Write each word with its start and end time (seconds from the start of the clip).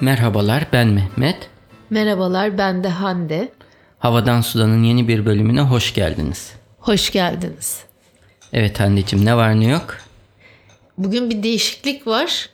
Merhabalar 0.00 0.66
ben 0.72 0.88
Mehmet. 0.88 1.36
Merhabalar 1.90 2.58
ben 2.58 2.84
de 2.84 2.88
Hande. 2.88 3.52
Havadan 3.98 4.40
Sudan'ın 4.40 4.82
yeni 4.82 5.08
bir 5.08 5.26
bölümüne 5.26 5.60
hoş 5.60 5.94
geldiniz. 5.94 6.52
Hoş 6.78 7.10
geldiniz. 7.10 7.80
Evet 8.52 8.80
Hande'cim 8.80 9.24
ne 9.24 9.36
var 9.36 9.60
ne 9.60 9.68
yok? 9.68 9.96
Bugün 10.98 11.30
bir 11.30 11.42
değişiklik 11.42 12.06
var. 12.06 12.50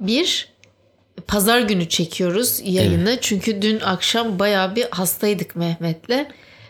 Bir, 0.00 0.48
pazar 1.26 1.60
günü 1.60 1.88
çekiyoruz 1.88 2.60
yayını. 2.64 3.18
Çünkü 3.20 3.62
dün 3.62 3.80
akşam 3.80 4.38
bayağı 4.38 4.76
bir 4.76 4.86
hastaydık 4.90 5.56
Mehmet'le. 5.56 6.26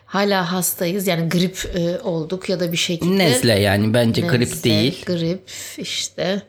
Hala 0.07 0.53
hastayız 0.53 1.07
yani 1.07 1.29
grip 1.29 1.71
e, 1.75 1.99
olduk 1.99 2.49
ya 2.49 2.61
da 2.61 2.73
bir 2.73 2.77
şekilde. 2.77 3.19
Nezle 3.19 3.59
yani 3.59 3.95
bence 3.95 4.23
grip 4.23 4.41
Nezle, 4.41 4.63
değil. 4.63 5.05
Grip 5.07 5.51
işte. 5.79 6.43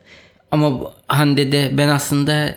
Ama 0.51 0.93
Hande'de 1.07 1.69
ben 1.73 1.87
aslında 1.87 2.55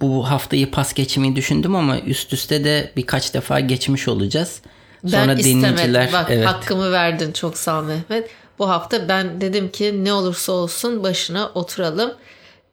bu 0.00 0.30
haftayı 0.30 0.70
pas 0.70 0.94
geçmeyi 0.94 1.36
düşündüm 1.36 1.74
ama 1.74 1.98
üst 1.98 2.32
üste 2.32 2.64
de 2.64 2.92
birkaç 2.96 3.34
defa 3.34 3.60
geçmiş 3.60 4.08
olacağız. 4.08 4.60
Sonra 5.06 5.28
ben 5.28 5.38
dinleyiciler 5.38 6.12
Bak 6.12 6.26
evet 6.30 6.46
hakkımı 6.46 6.92
verdin 6.92 7.32
çok 7.32 7.58
sağ 7.58 7.80
ol 7.80 7.84
Mehmet. 7.84 8.30
Bu 8.58 8.68
hafta 8.70 9.08
ben 9.08 9.40
dedim 9.40 9.68
ki 9.68 10.04
ne 10.04 10.12
olursa 10.12 10.52
olsun 10.52 11.02
başına 11.02 11.50
oturalım 11.54 12.12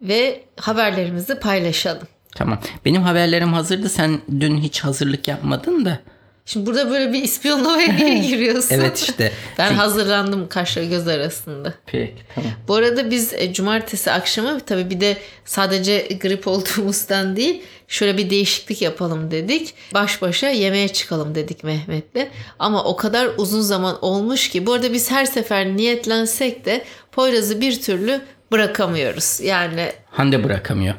ve 0.01 0.43
haberlerimizi 0.59 1.39
paylaşalım. 1.39 2.07
tamam. 2.35 2.59
Benim 2.85 3.01
haberlerim 3.01 3.53
hazırdı. 3.53 3.89
Sen 3.89 4.21
dün 4.39 4.57
hiç 4.57 4.79
hazırlık 4.79 5.27
yapmadın 5.27 5.85
da. 5.85 5.99
Şimdi 6.45 6.65
burada 6.65 6.89
böyle 6.89 7.13
bir 7.13 7.23
ispiyonlamaya 7.23 7.93
niye 7.93 8.17
giriyorsun? 8.19 8.75
Evet 8.75 8.97
işte. 8.99 9.31
Ben 9.57 9.67
Çünkü- 9.67 9.79
hazırlandım 9.81 10.49
kaşla 10.49 10.83
göz 10.83 11.07
arasında. 11.07 11.73
Peki 11.85 12.15
tamam. 12.35 12.51
Bu 12.67 12.75
arada 12.75 13.11
biz 13.11 13.33
e, 13.33 13.53
cumartesi 13.53 14.11
akşamı 14.11 14.59
tabii 14.59 14.89
bir 14.89 15.01
de 15.01 15.17
sadece 15.45 16.07
grip 16.21 16.47
olduğumuzdan 16.47 17.35
değil 17.35 17.61
şöyle 17.87 18.17
bir 18.17 18.29
değişiklik 18.29 18.81
yapalım 18.81 19.31
dedik. 19.31 19.73
Baş 19.93 20.21
başa 20.21 20.49
yemeğe 20.49 20.87
çıkalım 20.87 21.35
dedik 21.35 21.63
Mehmet'le. 21.63 22.27
Ama 22.59 22.83
o 22.83 22.95
kadar 22.95 23.29
uzun 23.37 23.61
zaman 23.61 23.97
olmuş 24.01 24.49
ki 24.49 24.65
bu 24.65 24.73
arada 24.73 24.93
biz 24.93 25.11
her 25.11 25.25
sefer 25.25 25.65
niyetlensek 25.67 26.65
de 26.65 26.83
Poyraz'ı 27.11 27.61
bir 27.61 27.81
türlü 27.81 28.21
bırakamıyoruz. 28.51 29.39
Yani 29.41 29.91
Hande 30.11 30.43
bırakamıyor. 30.43 30.95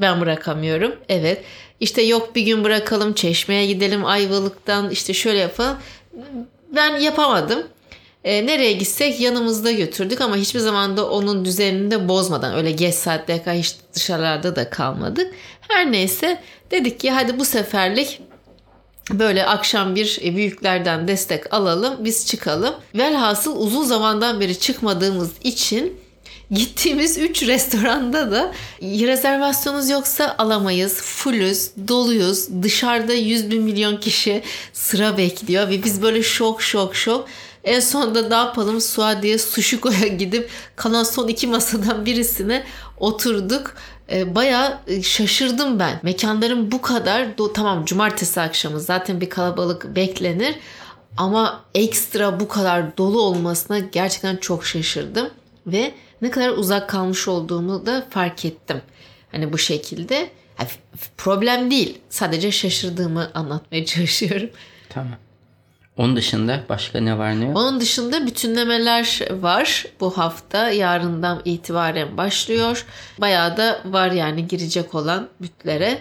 Ben 0.00 0.20
bırakamıyorum. 0.20 0.94
Evet. 1.08 1.44
İşte 1.80 2.02
yok 2.02 2.34
bir 2.34 2.42
gün 2.42 2.64
bırakalım 2.64 3.12
çeşmeye 3.12 3.66
gidelim 3.66 4.04
Ayvalık'tan 4.04 4.90
işte 4.90 5.14
şöyle 5.14 5.38
yapalım. 5.38 5.76
Ben 6.74 6.96
yapamadım. 6.96 7.62
E, 8.24 8.46
nereye 8.46 8.72
gitsek 8.72 9.20
yanımızda 9.20 9.72
götürdük 9.72 10.20
ama 10.20 10.36
hiçbir 10.36 10.60
zaman 10.60 10.96
da 10.96 11.10
onun 11.10 11.44
düzenini 11.44 11.90
de 11.90 12.08
bozmadan 12.08 12.54
öyle 12.54 12.70
geç 12.70 12.94
saatlere 12.94 13.42
kadar 13.42 13.56
hiç 13.56 13.76
dışarılarda 13.94 14.56
da 14.56 14.70
kalmadık. 14.70 15.34
Her 15.60 15.92
neyse 15.92 16.42
dedik 16.70 17.00
ki 17.00 17.10
hadi 17.10 17.38
bu 17.38 17.44
seferlik 17.44 18.20
böyle 19.10 19.46
akşam 19.46 19.94
bir 19.94 20.18
e, 20.24 20.36
büyüklerden 20.36 21.08
destek 21.08 21.54
alalım 21.54 22.04
biz 22.04 22.26
çıkalım. 22.26 22.74
Velhasıl 22.94 23.60
uzun 23.60 23.84
zamandan 23.84 24.40
beri 24.40 24.58
çıkmadığımız 24.58 25.30
için 25.44 26.00
gittiğimiz 26.50 27.18
3 27.18 27.42
restoranda 27.42 28.30
da 28.30 28.52
rezervasyonunuz 28.82 29.90
yoksa 29.90 30.34
alamayız. 30.38 30.94
Fullüz, 30.94 31.70
doluyuz. 31.88 32.48
Dışarıda 32.62 33.12
100 33.12 33.50
bin 33.50 33.62
milyon 33.62 33.96
kişi 33.96 34.42
sıra 34.72 35.16
bekliyor 35.16 35.68
ve 35.68 35.84
biz 35.84 36.02
böyle 36.02 36.22
şok 36.22 36.62
şok 36.62 36.96
şok. 36.96 37.28
En 37.64 37.80
sonunda 37.80 38.28
ne 38.28 38.34
yapalım 38.34 38.80
Suadiye 38.80 39.38
Suşuko'ya 39.38 40.06
gidip 40.06 40.50
kalan 40.76 41.04
son 41.04 41.28
iki 41.28 41.46
masadan 41.46 42.06
birisine 42.06 42.64
oturduk. 43.00 43.74
E, 44.12 44.34
bayağı 44.34 44.78
e, 44.86 45.02
şaşırdım 45.02 45.78
ben. 45.78 46.00
Mekanların 46.02 46.72
bu 46.72 46.82
kadar 46.82 47.26
tamam 47.54 47.84
cumartesi 47.84 48.40
akşamı 48.40 48.80
zaten 48.80 49.20
bir 49.20 49.30
kalabalık 49.30 49.96
beklenir 49.96 50.54
ama 51.16 51.64
ekstra 51.74 52.40
bu 52.40 52.48
kadar 52.48 52.96
dolu 52.96 53.20
olmasına 53.20 53.78
gerçekten 53.78 54.36
çok 54.36 54.66
şaşırdım 54.66 55.30
ve 55.66 55.94
ne 56.22 56.30
kadar 56.30 56.48
uzak 56.48 56.88
kalmış 56.88 57.28
olduğumu 57.28 57.86
da 57.86 58.06
fark 58.10 58.44
ettim. 58.44 58.80
Hani 59.32 59.52
bu 59.52 59.58
şekilde 59.58 60.30
problem 61.16 61.70
değil. 61.70 61.98
Sadece 62.08 62.52
şaşırdığımı 62.52 63.30
anlatmaya 63.34 63.84
çalışıyorum. 63.84 64.50
Tamam. 64.88 65.16
Onun 65.96 66.16
dışında 66.16 66.64
başka 66.68 67.00
ne 67.00 67.18
var 67.18 67.40
ne 67.40 67.44
yok? 67.44 67.56
Onun 67.56 67.80
dışında 67.80 68.26
bütünlemeler 68.26 69.20
var 69.30 69.86
bu 70.00 70.18
hafta. 70.18 70.70
Yarından 70.70 71.42
itibaren 71.44 72.16
başlıyor. 72.16 72.86
Bayağı 73.18 73.56
da 73.56 73.80
var 73.84 74.10
yani 74.10 74.48
girecek 74.48 74.94
olan 74.94 75.28
bütlere. 75.40 75.98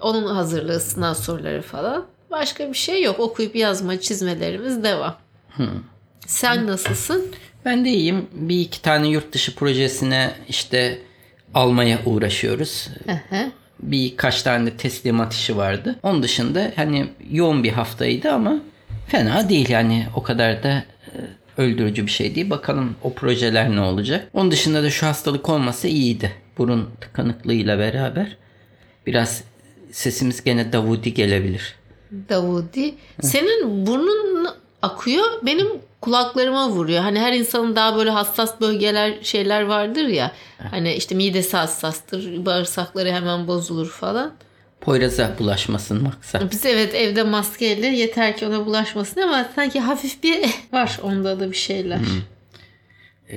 Onun 0.00 0.34
hazırlığı, 0.34 0.80
sınav 0.80 1.14
soruları 1.14 1.62
falan. 1.62 2.06
Başka 2.30 2.68
bir 2.68 2.76
şey 2.76 3.02
yok. 3.02 3.20
Okuyup 3.20 3.56
yazma, 3.56 4.00
çizmelerimiz 4.00 4.84
devam. 4.84 5.16
Sen 6.26 6.66
nasılsın? 6.66 7.26
Ben 7.64 7.84
de 7.84 7.90
iyiyim. 7.90 8.26
Bir 8.32 8.60
iki 8.60 8.82
tane 8.82 9.08
yurt 9.08 9.32
dışı 9.32 9.54
projesine 9.54 10.32
işte 10.48 10.98
almaya 11.54 11.98
uğraşıyoruz. 12.06 12.88
Hı. 13.30 13.50
Birkaç 13.82 14.42
tane 14.42 14.66
de 14.66 14.76
teslimat 14.76 15.32
işi 15.32 15.56
vardı. 15.56 15.96
Onun 16.02 16.22
dışında 16.22 16.72
hani 16.76 17.06
yoğun 17.30 17.64
bir 17.64 17.72
haftaydı 17.72 18.32
ama 18.32 18.60
fena 19.08 19.48
değil 19.48 19.68
yani 19.68 20.06
o 20.16 20.22
kadar 20.22 20.62
da 20.62 20.84
e, 21.06 21.62
öldürücü 21.62 22.06
bir 22.06 22.10
şey 22.10 22.34
değil. 22.34 22.50
Bakalım 22.50 22.96
o 23.02 23.12
projeler 23.12 23.70
ne 23.70 23.80
olacak. 23.80 24.28
Onun 24.34 24.50
dışında 24.50 24.82
da 24.82 24.90
şu 24.90 25.06
hastalık 25.06 25.48
olmasa 25.48 25.88
iyiydi. 25.88 26.32
Burun 26.58 26.90
tıkanıklığıyla 27.00 27.78
beraber 27.78 28.36
biraz 29.06 29.44
sesimiz 29.92 30.44
gene 30.44 30.72
davudi 30.72 31.14
gelebilir. 31.14 31.74
Davudi. 32.28 32.94
Senin 33.20 33.86
burnun 33.86 34.48
akıyor. 34.82 35.26
Benim 35.42 35.66
kulaklarıma 36.00 36.68
vuruyor. 36.70 37.02
Hani 37.02 37.18
her 37.20 37.32
insanın 37.32 37.76
daha 37.76 37.96
böyle 37.96 38.10
hassas 38.10 38.60
bölgeler 38.60 39.14
şeyler 39.22 39.62
vardır 39.62 40.04
ya. 40.04 40.32
Hani 40.70 40.94
işte 40.94 41.14
midesi 41.14 41.56
hassastır. 41.56 42.46
Bağırsakları 42.46 43.12
hemen 43.12 43.46
bozulur 43.48 43.88
falan. 43.88 44.32
Poyraz'a 44.80 45.34
bulaşmasın 45.38 46.02
maksat. 46.02 46.50
Biz 46.52 46.66
evet 46.66 46.94
evde 46.94 47.22
maskeyle 47.22 47.86
yeter 47.86 48.36
ki 48.36 48.46
ona 48.46 48.66
bulaşmasın 48.66 49.20
ama 49.20 49.48
sanki 49.54 49.80
hafif 49.80 50.22
bir 50.22 50.40
var 50.72 50.98
onda 51.02 51.40
da 51.40 51.50
bir 51.50 51.56
şeyler. 51.56 51.98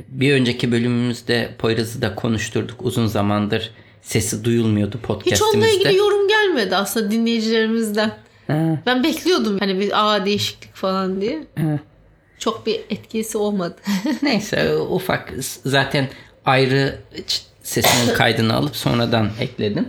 Bir 0.07 0.33
önceki 0.33 0.71
bölümümüzde 0.71 1.51
Poyraz'ı 1.59 2.01
da 2.01 2.15
konuşturduk. 2.15 2.85
Uzun 2.85 3.05
zamandır 3.07 3.71
sesi 4.01 4.43
duyulmuyordu 4.43 4.97
Hiç 4.97 5.03
podcastimizde. 5.03 5.57
onunla 5.57 5.67
ilgili 5.69 5.95
yorum 5.97 6.27
gelmedi 6.27 6.75
aslında 6.75 7.11
dinleyicilerimizden. 7.11 8.11
Ha, 8.47 8.81
Ben 8.85 9.03
bekliyordum 9.03 9.59
hani 9.59 9.79
bir 9.79 9.91
aa 10.05 10.25
değişiklik 10.25 10.75
falan 10.75 11.21
diye. 11.21 11.43
ha. 11.57 11.79
Çok 12.41 12.65
bir 12.65 12.81
etkisi 12.89 13.37
olmadı. 13.37 13.75
Neyse 14.21 14.75
ufak 14.77 15.33
zaten 15.65 16.09
ayrı 16.45 16.99
sesinin 17.63 18.13
kaydını 18.17 18.53
alıp 18.53 18.75
sonradan 18.75 19.29
ekledim. 19.39 19.87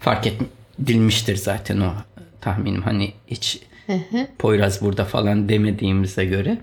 Fark 0.00 0.26
edilmiştir 0.78 1.36
zaten 1.36 1.80
o 1.80 1.92
tahminim. 2.40 2.82
Hani 2.82 3.12
hiç 3.26 3.60
Poyraz 4.38 4.82
burada 4.82 5.04
falan 5.04 5.48
demediğimize 5.48 6.24
göre. 6.24 6.58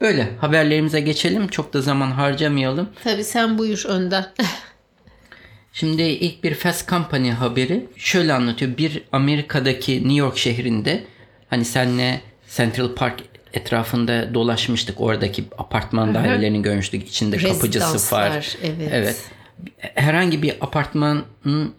Böyle 0.00 0.28
haberlerimize 0.40 1.00
geçelim. 1.00 1.48
Çok 1.48 1.72
da 1.74 1.80
zaman 1.82 2.10
harcamayalım. 2.10 2.88
Tabii 3.04 3.24
sen 3.24 3.58
buyur 3.58 3.84
önden. 3.86 4.26
Şimdi 5.72 6.02
ilk 6.02 6.44
bir 6.44 6.54
Fast 6.54 6.88
Company 6.88 7.30
haberi 7.30 7.86
şöyle 7.96 8.32
anlatıyor. 8.32 8.76
Bir 8.76 9.02
Amerika'daki 9.12 9.94
New 9.96 10.14
York 10.14 10.38
şehrinde 10.38 11.04
hani 11.50 11.64
senle 11.64 12.20
Central 12.56 12.94
Park 12.94 13.33
etrafında 13.54 14.34
dolaşmıştık. 14.34 15.00
Oradaki 15.00 15.44
apartman 15.58 16.14
dairelerini 16.14 16.62
görmüştük. 16.62 17.08
İçinde 17.08 17.36
kapıcısı 17.36 18.14
var. 18.14 18.56
Evet. 18.62 18.88
Evet. 18.92 19.16
Herhangi 19.78 20.42
bir 20.42 20.54
apartmanın 20.60 21.24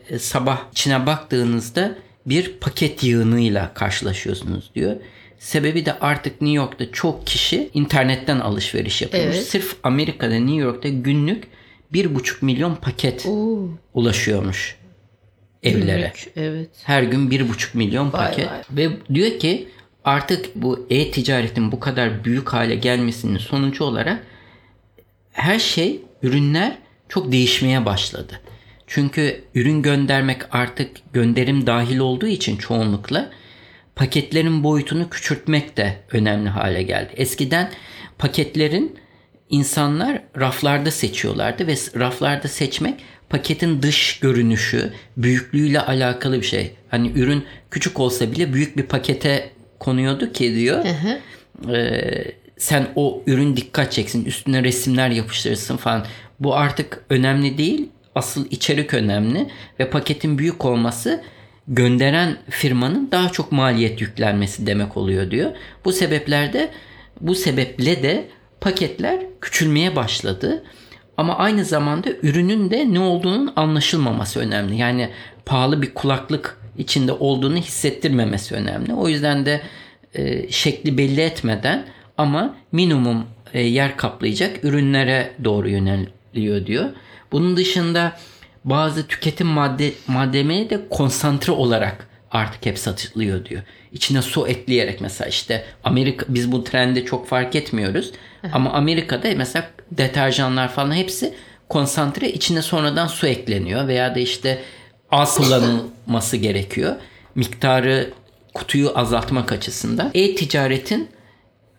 e, 0.09 0.19
sabah 0.19 0.59
içine 0.71 1.05
baktığınızda 1.05 1.95
bir 2.25 2.53
paket 2.53 3.03
yığınıyla 3.03 3.73
karşılaşıyorsunuz 3.73 4.71
diyor. 4.75 4.95
Sebebi 5.39 5.85
de 5.85 5.99
artık 5.99 6.41
New 6.41 6.57
York'ta 6.57 6.91
çok 6.91 7.27
kişi 7.27 7.69
internetten 7.73 8.39
alışveriş 8.39 9.01
yapıyormuş. 9.01 9.35
Evet. 9.35 9.47
Sırf 9.47 9.75
Amerika'da 9.83 10.35
New 10.35 10.55
York'ta 10.55 10.89
günlük 10.89 11.43
bir 11.93 12.15
buçuk 12.15 12.41
milyon 12.41 12.75
paket 12.75 13.25
Oo, 13.25 13.67
ulaşıyormuş 13.93 14.75
evlere. 15.63 15.97
günlük, 15.99 16.31
Evet. 16.35 16.69
Her 16.83 17.03
gün 17.03 17.31
bir 17.31 17.49
buçuk 17.49 17.75
milyon 17.75 18.13
Vay 18.13 18.27
paket. 18.27 18.47
vay. 18.47 18.61
Ve 18.71 18.89
diyor 19.13 19.39
ki 19.39 19.67
artık 20.05 20.55
bu 20.55 20.87
e-ticaretin 20.89 21.71
bu 21.71 21.79
kadar 21.79 22.23
büyük 22.23 22.53
hale 22.53 22.75
gelmesinin 22.75 23.37
sonucu 23.37 23.83
olarak 23.83 24.23
her 25.31 25.59
şey, 25.59 26.01
ürünler 26.21 26.77
çok 27.09 27.31
değişmeye 27.31 27.85
başladı. 27.85 28.41
Çünkü 28.87 29.43
ürün 29.55 29.81
göndermek 29.81 30.41
artık 30.55 31.13
gönderim 31.13 31.67
dahil 31.67 31.97
olduğu 31.97 32.27
için 32.27 32.57
çoğunlukla 32.57 33.31
paketlerin 33.95 34.63
boyutunu 34.63 35.09
küçültmek 35.09 35.77
de 35.77 35.97
önemli 36.11 36.49
hale 36.49 36.83
geldi. 36.83 37.13
Eskiden 37.15 37.71
paketlerin 38.17 38.97
insanlar 39.49 40.21
raflarda 40.39 40.91
seçiyorlardı 40.91 41.67
ve 41.67 41.75
raflarda 41.99 42.47
seçmek 42.47 43.03
paketin 43.29 43.81
dış 43.81 44.19
görünüşü, 44.19 44.93
büyüklüğüyle 45.17 45.81
alakalı 45.81 46.41
bir 46.41 46.45
şey. 46.45 46.71
Hani 46.89 47.11
ürün 47.15 47.45
küçük 47.71 47.99
olsa 47.99 48.31
bile 48.31 48.53
büyük 48.53 48.77
bir 48.77 48.83
pakete 48.83 49.54
konuyordu 49.85 50.31
ki 50.33 50.55
diyor. 50.55 50.85
Ee, 51.73 52.31
sen 52.57 52.87
o 52.95 53.23
ürün 53.27 53.57
dikkat 53.57 53.91
çeksin, 53.91 54.25
üstüne 54.25 54.63
resimler 54.63 55.09
yapıştırırsın 55.09 55.77
falan. 55.77 56.05
Bu 56.39 56.55
artık 56.55 57.03
önemli 57.09 57.57
değil. 57.57 57.89
Asıl 58.15 58.45
içerik 58.51 58.93
önemli 58.93 59.47
ve 59.79 59.89
paketin 59.89 60.37
büyük 60.37 60.65
olması 60.65 61.23
gönderen 61.67 62.37
firmanın 62.49 63.09
daha 63.11 63.29
çok 63.29 63.51
maliyet 63.51 64.01
yüklenmesi 64.01 64.67
demek 64.67 64.97
oluyor 64.97 65.31
diyor. 65.31 65.51
Bu 65.85 65.91
sebeplerde 65.91 66.69
bu 67.21 67.35
sebeple 67.35 68.03
de 68.03 68.27
paketler 68.61 69.19
küçülmeye 69.41 69.95
başladı. 69.95 70.63
Ama 71.17 71.37
aynı 71.37 71.65
zamanda 71.65 72.09
ürünün 72.23 72.71
de 72.71 72.93
ne 72.93 72.99
olduğunun 72.99 73.53
anlaşılmaması 73.55 74.39
önemli. 74.39 74.75
Yani 74.75 75.09
pahalı 75.45 75.81
bir 75.81 75.93
kulaklık 75.93 76.57
içinde 76.77 77.11
olduğunu 77.11 77.57
hissettirmemesi 77.57 78.55
önemli. 78.55 78.93
O 78.93 79.07
yüzden 79.07 79.45
de 79.45 79.61
e, 80.13 80.51
şekli 80.51 80.97
belli 80.97 81.21
etmeden 81.21 81.85
ama 82.17 82.55
minimum 82.71 83.25
e, 83.53 83.61
yer 83.61 83.97
kaplayacak 83.97 84.63
ürünlere 84.63 85.31
doğru 85.43 85.69
yöneliyor 85.69 86.65
diyor. 86.65 86.89
Bunun 87.31 87.57
dışında 87.57 88.17
bazı 88.63 89.07
tüketim 89.07 89.47
madde 89.47 89.91
malzemeye 90.07 90.69
de 90.69 90.79
konsantre 90.89 91.51
olarak 91.51 92.07
artık 92.31 92.65
hep 92.65 92.79
satılıyor 92.79 93.45
diyor. 93.45 93.61
İçine 93.91 94.21
su 94.21 94.47
ekleyerek 94.47 95.01
mesela 95.01 95.27
işte 95.27 95.65
Amerika 95.83 96.25
biz 96.29 96.51
bu 96.51 96.63
trende 96.63 97.05
çok 97.05 97.27
fark 97.27 97.55
etmiyoruz. 97.55 98.11
Ama 98.53 98.73
Amerika'da 98.73 99.27
mesela 99.37 99.69
deterjanlar 99.91 100.71
falan 100.71 100.95
hepsi 100.95 101.33
konsantre 101.69 102.31
içine 102.31 102.61
sonradan 102.61 103.07
su 103.07 103.27
ekleniyor 103.27 103.87
veya 103.87 104.15
da 104.15 104.19
işte 104.19 104.61
az 105.11 105.37
kullanılması 105.37 106.37
gerekiyor. 106.37 106.95
Miktarı 107.35 108.13
kutuyu 108.53 108.91
azaltmak 108.95 109.51
açısından. 109.51 110.11
E-ticaretin 110.13 111.09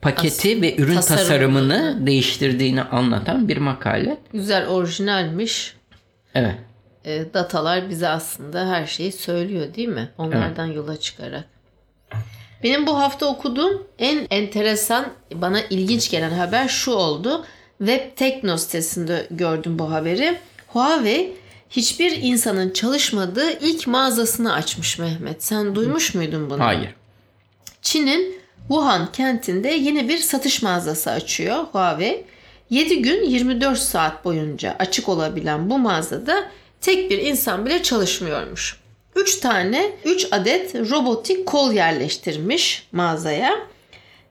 paketi 0.02 0.56
As- 0.56 0.62
ve 0.62 0.76
ürün 0.76 0.94
tasarımı. 0.94 1.22
tasarımını 1.22 2.06
değiştirdiğini 2.06 2.82
anlatan 2.82 3.48
bir 3.48 3.56
makale. 3.56 4.18
Güzel 4.32 4.66
orijinalmiş. 4.66 5.76
Evet. 6.34 6.54
E, 7.04 7.34
datalar 7.34 7.90
bize 7.90 8.08
aslında 8.08 8.68
her 8.68 8.86
şeyi 8.86 9.12
söylüyor 9.12 9.74
değil 9.74 9.88
mi? 9.88 10.08
Onlardan 10.18 10.66
yola 10.66 10.96
çıkarak. 11.00 11.44
Benim 12.62 12.86
bu 12.86 12.98
hafta 12.98 13.26
okuduğum 13.26 13.86
en 13.98 14.26
enteresan, 14.30 15.06
bana 15.34 15.60
ilginç 15.60 16.10
gelen 16.10 16.30
haber 16.30 16.68
şu 16.68 16.90
oldu. 16.92 17.44
Web 17.78 18.16
Tekno 18.16 18.56
sitesinde 18.56 19.26
gördüm 19.30 19.78
bu 19.78 19.92
haberi. 19.92 20.38
Huawei 20.66 21.32
hiçbir 21.70 22.22
insanın 22.22 22.70
çalışmadığı 22.70 23.58
ilk 23.60 23.86
mağazasını 23.86 24.52
açmış 24.52 24.98
Mehmet. 24.98 25.44
Sen 25.44 25.74
duymuş 25.74 26.14
muydun 26.14 26.50
bunu? 26.50 26.60
Hayır. 26.60 26.94
Çin'in 27.82 28.36
Wuhan 28.68 29.12
kentinde 29.12 29.68
yeni 29.68 30.08
bir 30.08 30.18
satış 30.18 30.62
mağazası 30.62 31.10
açıyor 31.10 31.64
Huawei. 31.72 32.24
7 32.70 33.02
gün 33.02 33.24
24 33.24 33.78
saat 33.78 34.24
boyunca 34.24 34.76
açık 34.78 35.08
olabilen 35.08 35.70
bu 35.70 35.78
mağazada 35.78 36.50
tek 36.80 37.10
bir 37.10 37.18
insan 37.18 37.66
bile 37.66 37.82
çalışmıyormuş. 37.82 38.80
3 39.16 39.36
tane 39.40 39.92
3 40.04 40.28
adet 40.30 40.74
robotik 40.74 41.46
kol 41.46 41.72
yerleştirmiş 41.72 42.88
mağazaya 42.92 43.58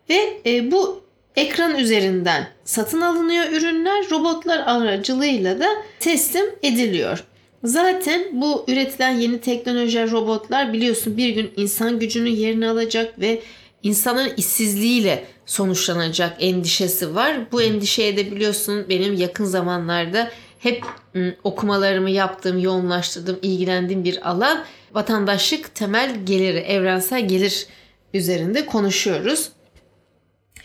ve 0.10 0.42
e, 0.46 0.72
bu 0.72 1.05
ekran 1.36 1.80
üzerinden 1.80 2.48
satın 2.66 3.02
alınıyor 3.02 3.46
ürünler 3.52 4.06
robotlar 4.12 4.60
aracılığıyla 4.66 5.60
da 5.60 5.68
teslim 6.00 6.46
ediliyor. 6.64 7.24
Zaten 7.64 8.24
bu 8.32 8.66
üretilen 8.68 9.12
yeni 9.12 9.42
teknoloji 9.42 10.12
robotlar 10.12 10.74
biliyorsun 10.74 11.18
bir 11.18 11.30
gün 11.30 11.52
insan 11.58 12.00
gücünün 12.00 12.32
yerini 12.32 12.70
alacak 12.70 13.20
ve 13.20 13.42
insanın 13.84 14.30
işsizliğiyle 14.38 15.26
sonuçlanacak 15.46 16.38
endişesi 16.40 17.16
var. 17.16 17.38
Bu 17.52 17.62
endişeye 17.62 18.18
de 18.18 18.32
biliyorsun 18.32 18.86
benim 18.90 19.14
yakın 19.14 19.46
zamanlarda 19.46 20.32
hep 20.60 20.84
ım, 21.16 21.36
okumalarımı 21.44 22.10
yaptığım, 22.10 22.60
yoğunlaştırdığım, 22.60 23.40
ilgilendiğim 23.42 24.04
bir 24.04 24.30
alan 24.30 24.64
vatandaşlık 24.94 25.76
temel 25.76 26.26
geliri, 26.26 26.58
evrensel 26.58 27.28
gelir 27.28 27.68
üzerinde 28.14 28.66
konuşuyoruz. 28.66 29.50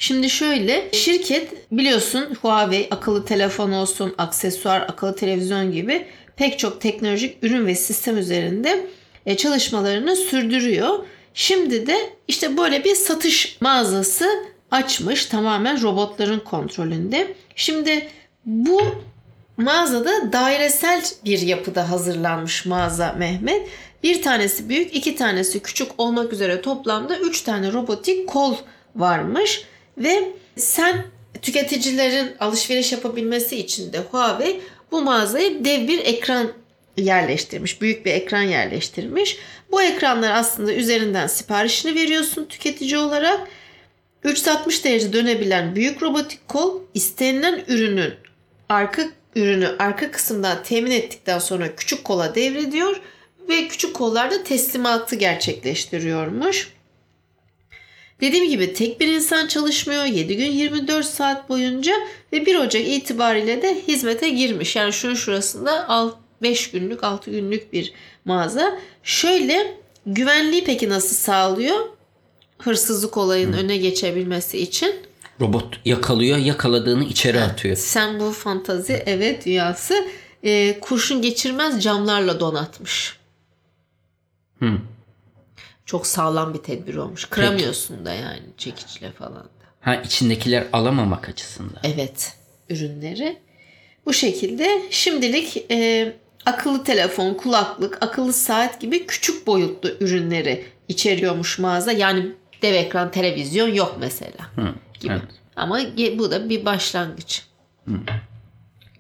Şimdi 0.01 0.31
şöyle 0.31 0.89
şirket 0.93 1.73
biliyorsun 1.73 2.35
Huawei 2.43 2.89
akıllı 2.91 3.25
telefon 3.25 3.73
olsun, 3.73 4.15
aksesuar, 4.19 4.81
akıllı 4.81 5.17
televizyon 5.17 5.73
gibi 5.73 6.07
pek 6.37 6.59
çok 6.59 6.81
teknolojik 6.81 7.45
ürün 7.45 7.67
ve 7.67 7.75
sistem 7.75 8.19
üzerinde 8.19 8.87
e, 9.27 9.37
çalışmalarını 9.37 10.17
sürdürüyor. 10.17 10.99
Şimdi 11.35 11.87
de 11.87 11.97
işte 12.29 12.57
böyle 12.57 12.85
bir 12.85 12.95
satış 12.95 13.57
mağazası 13.61 14.29
açmış 14.71 15.27
tamamen 15.27 15.83
robotların 15.83 16.41
kontrolünde. 16.41 17.35
Şimdi 17.57 18.09
bu 18.45 18.83
mağazada 19.57 20.33
dairesel 20.33 21.03
bir 21.25 21.41
yapıda 21.41 21.91
hazırlanmış 21.91 22.67
mağaza 22.67 23.13
Mehmet. 23.19 23.69
Bir 24.03 24.23
tanesi 24.23 24.69
büyük, 24.69 24.97
iki 24.97 25.17
tanesi 25.17 25.61
küçük 25.61 25.91
olmak 25.99 26.33
üzere 26.33 26.61
toplamda 26.61 27.19
üç 27.19 27.43
tane 27.43 27.73
robotik 27.73 28.29
kol 28.29 28.55
varmış. 28.97 29.65
Ve 30.01 30.33
sen 30.57 31.05
tüketicilerin 31.43 32.37
alışveriş 32.41 32.93
yapabilmesi 32.93 33.57
için 33.57 33.93
de 33.93 33.99
Huawei 33.99 34.61
bu 34.91 35.03
mağazaya 35.03 35.65
dev 35.65 35.89
bir 35.89 35.99
ekran 35.99 36.53
yerleştirmiş. 36.97 37.81
Büyük 37.81 38.07
bir 38.07 38.13
ekran 38.13 38.43
yerleştirmiş. 38.43 39.39
Bu 39.71 39.83
ekranlar 39.83 40.31
aslında 40.31 40.75
üzerinden 40.75 41.27
siparişini 41.27 41.95
veriyorsun 41.95 42.45
tüketici 42.45 42.99
olarak. 42.99 43.49
360 44.25 44.85
derece 44.85 45.13
dönebilen 45.13 45.77
büyük 45.77 46.03
robotik 46.03 46.49
kol 46.49 46.81
istenilen 46.95 47.65
ürünün 47.69 48.15
arka 48.69 49.03
ürünü 49.37 49.77
arka 49.79 50.11
kısımdan 50.11 50.63
temin 50.63 50.91
ettikten 50.91 51.39
sonra 51.39 51.77
küçük 51.77 52.05
kola 52.05 52.35
devrediyor 52.35 53.01
ve 53.49 53.69
küçük 53.69 53.95
kollarda 53.95 54.45
teslimatı 54.45 55.17
gerçekleştiriyormuş. 55.17 56.73
Dediğim 58.21 58.49
gibi 58.51 58.73
tek 58.75 59.01
bir 59.01 59.09
insan 59.09 59.47
çalışmıyor 59.47 60.05
7 60.05 60.37
gün 60.37 60.51
24 60.51 61.07
saat 61.07 61.49
boyunca 61.49 61.93
ve 62.33 62.47
1 62.47 62.57
Ocak 62.57 62.89
itibariyle 62.89 63.63
de 63.63 63.83
hizmete 63.89 64.29
girmiş. 64.29 64.77
Yani 64.77 64.93
şunun 64.93 65.15
şurasında 65.15 65.89
5 66.43 66.71
günlük 66.71 67.05
6 67.05 67.31
günlük 67.31 67.73
bir 67.73 67.93
mağaza. 68.25 68.79
Şöyle 69.03 69.75
güvenliği 70.07 70.65
peki 70.65 70.89
nasıl 70.89 71.17
sağlıyor? 71.17 71.79
Hırsızlık 72.59 73.17
olayının 73.17 73.53
önüne 73.53 73.77
geçebilmesi 73.77 74.59
için. 74.59 74.95
Robot 75.41 75.81
yakalıyor, 75.85 76.39
yakaladığını 76.39 77.05
içeri 77.05 77.41
atıyor. 77.41 77.77
Sen 77.77 78.21
bu 78.21 78.31
fantazi 78.33 79.03
evet 79.07 79.47
dünyası 79.47 80.09
e, 80.43 80.81
kurşun 80.81 81.23
geçirmez 81.23 81.83
camlarla 81.83 82.41
donatmış. 82.41 83.17
Hı. 84.59 84.79
Çok 85.91 86.07
sağlam 86.07 86.55
bir 86.55 86.59
tedbir 86.59 86.95
olmuş. 86.95 87.25
Kıramıyorsun 87.25 88.05
da 88.05 88.13
yani 88.13 88.41
çekiçle 88.57 89.13
falan 89.13 89.45
da. 89.45 89.65
Ha 89.81 89.95
içindekiler 89.95 90.67
alamamak 90.73 91.29
açısından. 91.29 91.81
Evet 91.83 92.37
ürünleri. 92.69 93.39
Bu 94.07 94.13
şekilde 94.13 94.83
şimdilik 94.91 95.57
e, 95.71 96.13
akıllı 96.47 96.85
telefon, 96.85 97.35
kulaklık, 97.35 98.03
akıllı 98.03 98.33
saat 98.33 98.81
gibi 98.81 99.07
küçük 99.07 99.47
boyutlu 99.47 99.91
ürünleri 100.01 100.65
içeriyormuş 100.89 101.59
mağaza. 101.59 101.93
Yani 101.93 102.27
dev 102.63 102.75
ekran 102.75 103.11
televizyon 103.11 103.69
yok 103.69 103.97
mesela 104.01 104.53
Hı. 104.57 104.75
gibi. 105.01 105.13
Evet. 105.13 105.23
Ama 105.57 105.81
bu 106.19 106.31
da 106.31 106.49
bir 106.49 106.65
başlangıç. 106.65 107.47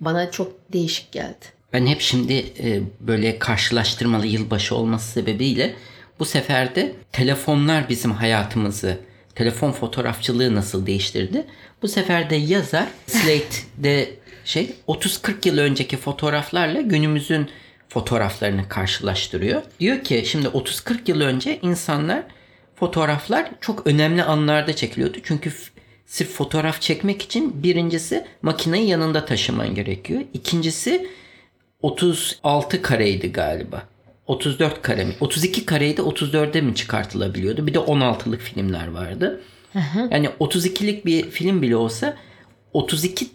Bana 0.00 0.30
çok 0.30 0.72
değişik 0.72 1.12
geldi. 1.12 1.46
Ben 1.72 1.86
hep 1.86 2.00
şimdi 2.00 2.32
e, 2.58 2.82
böyle 3.00 3.38
karşılaştırmalı 3.38 4.26
yılbaşı 4.26 4.74
olması 4.74 5.12
sebebiyle 5.12 5.76
bu 6.20 6.24
sefer 6.24 6.74
de 6.74 6.92
telefonlar 7.12 7.88
bizim 7.88 8.12
hayatımızı, 8.12 8.98
telefon 9.34 9.72
fotoğrafçılığı 9.72 10.54
nasıl 10.54 10.86
değiştirdi? 10.86 11.46
Bu 11.82 11.88
sefer 11.88 12.30
de 12.30 12.36
yazar 12.36 12.86
Slate'de 13.06 14.10
şey 14.44 14.74
30-40 14.88 15.48
yıl 15.48 15.58
önceki 15.58 15.96
fotoğraflarla 15.96 16.80
günümüzün 16.80 17.50
fotoğraflarını 17.88 18.68
karşılaştırıyor. 18.68 19.62
Diyor 19.80 20.04
ki 20.04 20.22
şimdi 20.26 20.46
30-40 20.46 20.98
yıl 21.06 21.20
önce 21.20 21.58
insanlar 21.62 22.22
fotoğraflar 22.74 23.50
çok 23.60 23.86
önemli 23.86 24.22
anlarda 24.22 24.76
çekiliyordu. 24.76 25.18
Çünkü 25.22 25.52
sırf 26.06 26.28
fotoğraf 26.30 26.80
çekmek 26.80 27.22
için 27.22 27.62
birincisi 27.62 28.26
makineyi 28.42 28.88
yanında 28.88 29.24
taşıman 29.24 29.74
gerekiyor. 29.74 30.20
İkincisi 30.34 31.06
36 31.82 32.82
kareydi 32.82 33.32
galiba. 33.32 33.82
34 34.30 34.82
kare 34.82 35.04
mi? 35.04 35.14
32 35.20 35.66
kareydi 35.66 36.00
34'e 36.00 36.60
mi 36.60 36.74
çıkartılabiliyordu? 36.74 37.66
Bir 37.66 37.74
de 37.74 37.78
16'lık 37.78 38.40
filmler 38.40 38.88
vardı. 38.88 39.40
Yani 40.10 40.28
32'lik 40.40 41.06
bir 41.06 41.30
film 41.30 41.62
bile 41.62 41.76
olsa 41.76 42.16
32 42.72 43.26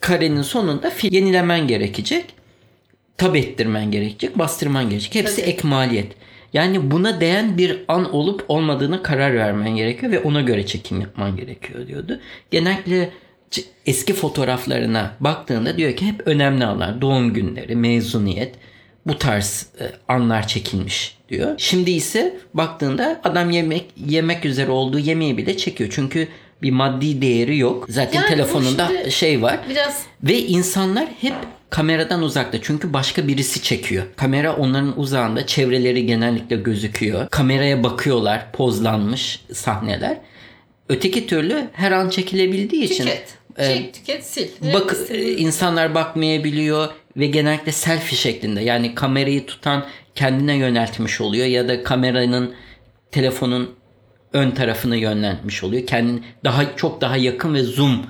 karenin 0.00 0.42
sonunda 0.42 0.90
fil 0.90 1.14
yenilemen 1.14 1.66
gerekecek. 1.66 2.24
Tab 3.16 3.34
ettirmen 3.34 3.90
gerekecek, 3.90 4.38
bastırman 4.38 4.90
gerekecek. 4.90 5.14
Hepsi 5.14 5.40
Tabii. 5.40 5.50
ek 5.50 5.68
maliyet. 5.68 6.12
Yani 6.52 6.90
buna 6.90 7.20
değen 7.20 7.58
bir 7.58 7.84
an 7.88 8.14
olup 8.14 8.44
olmadığını 8.48 9.02
karar 9.02 9.34
vermen 9.34 9.76
gerekiyor 9.76 10.12
ve 10.12 10.20
ona 10.20 10.40
göre 10.40 10.66
çekim 10.66 11.00
yapman 11.00 11.36
gerekiyor 11.36 11.86
diyordu. 11.86 12.20
Genellikle 12.50 13.10
eski 13.86 14.14
fotoğraflarına 14.14 15.16
baktığında 15.20 15.76
diyor 15.76 15.96
ki 15.96 16.06
hep 16.06 16.22
önemli 16.26 16.64
anlar. 16.64 17.00
Doğum 17.00 17.32
günleri, 17.32 17.76
mezuniyet 17.76 18.54
bu 19.10 19.18
tarz 19.18 19.66
e, 19.80 19.84
anlar 20.08 20.46
çekilmiş 20.48 21.16
diyor. 21.28 21.54
Şimdi 21.58 21.90
ise 21.90 22.36
baktığında 22.54 23.20
adam 23.24 23.50
yemek 23.50 23.84
yemek 24.06 24.44
üzere 24.44 24.70
olduğu 24.70 24.98
yemeği 24.98 25.36
bile 25.36 25.56
çekiyor. 25.56 25.90
Çünkü 25.92 26.28
bir 26.62 26.70
maddi 26.70 27.22
değeri 27.22 27.58
yok. 27.58 27.86
Zaten 27.88 28.20
Yani 28.20 28.28
telefonunda 28.28 29.10
şey 29.10 29.42
var. 29.42 29.60
Biraz 29.68 30.02
Ve 30.22 30.38
insanlar 30.38 31.08
hep 31.20 31.34
kameradan 31.70 32.22
uzakta. 32.22 32.62
Çünkü 32.62 32.92
başka 32.92 33.28
birisi 33.28 33.62
çekiyor. 33.62 34.04
Kamera 34.16 34.56
onların 34.56 35.00
uzağında. 35.00 35.46
Çevreleri 35.46 36.06
genellikle 36.06 36.56
gözüküyor. 36.56 37.28
Kameraya 37.28 37.84
bakıyorlar. 37.84 38.52
Pozlanmış 38.52 39.42
sahneler. 39.52 40.16
Öteki 40.88 41.26
türlü 41.26 41.68
her 41.72 41.92
an 41.92 42.08
çekilebildiği 42.08 42.84
için 42.84 43.04
tüket. 43.04 43.18
e, 43.18 43.39
Çek, 43.66 43.94
tüket, 43.94 44.24
sil. 44.32 44.48
bak 44.74 44.90
İstediğin- 44.92 45.36
insanlar 45.38 45.94
bakmayabiliyor 45.94 46.88
ve 47.16 47.26
genellikle 47.26 47.72
selfie 47.72 48.18
şeklinde. 48.18 48.60
Yani 48.60 48.94
kamerayı 48.94 49.46
tutan 49.46 49.86
kendine 50.14 50.56
yöneltmiş 50.56 51.20
oluyor 51.20 51.46
ya 51.46 51.68
da 51.68 51.82
kameranın 51.82 52.54
telefonun 53.10 53.70
ön 54.32 54.50
tarafını 54.50 54.96
yönlenmiş 54.96 55.64
oluyor. 55.64 55.86
Kendin 55.86 56.24
daha 56.44 56.76
çok 56.76 57.00
daha 57.00 57.16
yakın 57.16 57.54
ve 57.54 57.62
zoom 57.62 58.06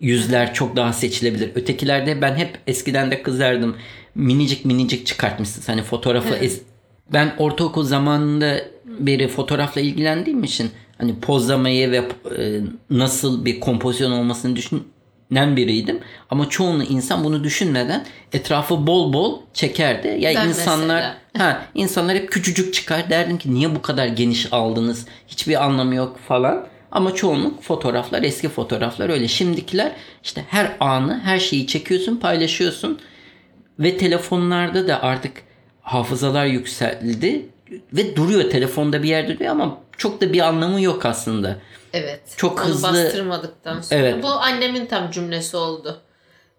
yüzler 0.00 0.54
çok 0.54 0.76
daha 0.76 0.92
seçilebilir. 0.92 1.50
Ötekilerde 1.54 2.22
ben 2.22 2.34
hep 2.36 2.58
eskiden 2.66 3.10
de 3.10 3.22
kızardım. 3.22 3.76
Minicik 4.14 4.64
minicik 4.64 5.06
çıkartmışsın. 5.06 5.62
Hani 5.66 5.82
fotoğrafı 5.82 6.34
es- 6.34 6.60
ben 7.12 7.34
ortaokul 7.38 7.84
zamanında 7.84 8.60
beri 8.84 9.28
fotoğrafla 9.28 9.80
ilgilendiğim 9.80 10.44
için 10.44 10.70
hani 11.00 11.20
pozlamayı 11.20 11.90
ve 11.90 11.96
e, 12.38 12.60
nasıl 12.90 13.44
bir 13.44 13.60
kompozisyon 13.60 14.10
olmasını 14.12 14.56
düşünen 14.56 15.56
biriydim. 15.56 15.98
Ama 16.30 16.48
çoğunu 16.48 16.84
insan 16.84 17.24
bunu 17.24 17.44
düşünmeden 17.44 18.04
etrafı 18.32 18.86
bol 18.86 19.12
bol 19.12 19.38
çekerdi. 19.54 20.16
Ya 20.20 20.32
Ben 20.34 20.48
insanlar 20.48 20.96
mesela. 20.96 21.16
ha 21.38 21.62
insanlar 21.74 22.16
hep 22.16 22.30
küçücük 22.32 22.74
çıkar 22.74 23.10
derdim 23.10 23.38
ki 23.38 23.54
niye 23.54 23.74
bu 23.74 23.82
kadar 23.82 24.06
geniş 24.06 24.52
aldınız? 24.52 25.06
Hiçbir 25.28 25.64
anlamı 25.64 25.94
yok 25.94 26.18
falan. 26.28 26.66
Ama 26.92 27.14
çoğunluk 27.14 27.62
fotoğraflar, 27.62 28.22
eski 28.22 28.48
fotoğraflar 28.48 29.08
öyle. 29.08 29.28
Şimdikiler 29.28 29.92
işte 30.24 30.44
her 30.48 30.76
anı, 30.80 31.20
her 31.24 31.38
şeyi 31.38 31.66
çekiyorsun, 31.66 32.16
paylaşıyorsun. 32.16 32.98
Ve 33.78 33.96
telefonlarda 33.96 34.88
da 34.88 35.02
artık 35.02 35.32
hafızalar 35.82 36.46
yükseldi 36.46 37.46
ve 37.92 38.16
duruyor 38.16 38.50
telefonda 38.50 39.02
bir 39.02 39.08
yerde 39.08 39.34
duruyor 39.34 39.50
ama 39.52 39.78
çok 39.96 40.20
da 40.20 40.32
bir 40.32 40.40
anlamı 40.40 40.80
yok 40.80 41.06
aslında. 41.06 41.56
Evet. 41.92 42.20
Çok 42.36 42.60
Onu 42.60 42.68
hızlı- 42.68 42.88
bastırmadıktan 42.88 43.80
sonra. 43.80 44.00
Evet. 44.00 44.22
Bu 44.22 44.28
annemin 44.28 44.86
tam 44.86 45.10
cümlesi 45.10 45.56
oldu. 45.56 46.00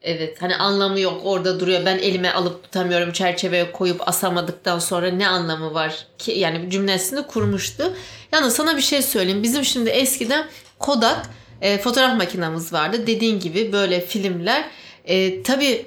Evet 0.03 0.41
hani 0.41 0.55
anlamı 0.55 0.99
yok 0.99 1.21
orada 1.23 1.59
duruyor 1.59 1.85
ben 1.85 1.97
elime 1.97 2.31
alıp 2.31 2.63
tutamıyorum 2.63 3.11
çerçeveye 3.11 3.71
koyup 3.71 4.07
asamadıktan 4.07 4.79
sonra 4.79 5.07
ne 5.07 5.27
anlamı 5.27 5.73
var 5.73 6.05
ki 6.17 6.31
yani 6.31 6.69
cümlesini 6.69 7.27
kurmuştu. 7.27 7.93
Yalnız 8.33 8.55
sana 8.55 8.77
bir 8.77 8.81
şey 8.81 9.01
söyleyeyim 9.01 9.43
bizim 9.43 9.65
şimdi 9.65 9.89
eskiden 9.89 10.45
Kodak 10.79 11.29
e, 11.61 11.77
fotoğraf 11.77 12.17
makinamız 12.17 12.73
vardı 12.73 13.07
dediğin 13.07 13.39
gibi 13.39 13.71
böyle 13.73 14.01
filmler 14.01 14.65
e, 15.05 15.43
tabii 15.43 15.85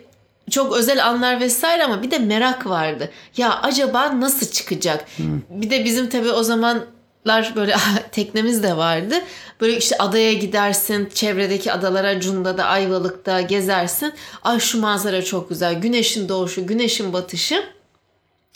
çok 0.50 0.76
özel 0.76 1.06
anlar 1.06 1.40
vesaire 1.40 1.84
ama 1.84 2.02
bir 2.02 2.10
de 2.10 2.18
merak 2.18 2.66
vardı. 2.66 3.10
Ya 3.36 3.60
acaba 3.62 4.20
nasıl 4.20 4.46
çıkacak? 4.46 5.04
Bir 5.50 5.70
de 5.70 5.84
bizim 5.84 6.08
tabii 6.08 6.30
o 6.30 6.42
zamanlar 6.42 7.52
böyle 7.56 7.76
teknemiz 8.12 8.62
de 8.62 8.76
vardı. 8.76 9.14
Böyle 9.60 9.76
işte 9.76 9.98
adaya 9.98 10.32
gidersin, 10.32 11.08
çevredeki 11.14 11.72
adalara, 11.72 12.20
Cunda'da, 12.20 12.64
Ayvalık'ta 12.64 13.40
gezersin. 13.40 14.12
Ay 14.42 14.60
şu 14.60 14.80
manzara 14.80 15.24
çok 15.24 15.48
güzel. 15.48 15.80
Güneşin 15.80 16.28
doğuşu, 16.28 16.66
güneşin 16.66 17.12
batışı. 17.12 17.64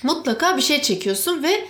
Mutlaka 0.02 0.56
bir 0.56 0.62
şey 0.62 0.82
çekiyorsun 0.82 1.42
ve 1.42 1.64